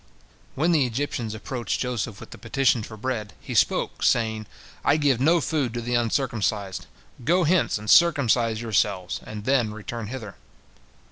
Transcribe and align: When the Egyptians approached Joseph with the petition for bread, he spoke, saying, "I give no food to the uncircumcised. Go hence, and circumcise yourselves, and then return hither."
When 0.55 0.71
the 0.71 0.87
Egyptians 0.87 1.35
approached 1.35 1.79
Joseph 1.79 2.19
with 2.19 2.31
the 2.31 2.39
petition 2.39 2.81
for 2.81 2.97
bread, 2.97 3.33
he 3.39 3.53
spoke, 3.53 4.01
saying, 4.01 4.47
"I 4.83 4.97
give 4.97 5.21
no 5.21 5.39
food 5.39 5.75
to 5.75 5.81
the 5.81 5.93
uncircumcised. 5.93 6.87
Go 7.23 7.43
hence, 7.43 7.77
and 7.77 7.87
circumcise 7.87 8.63
yourselves, 8.63 9.19
and 9.23 9.45
then 9.45 9.71
return 9.75 10.07
hither." 10.07 10.37